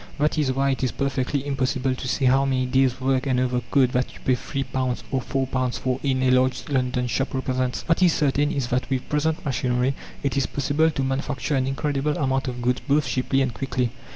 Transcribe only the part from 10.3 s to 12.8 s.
is possible to manufacture an incredible amount of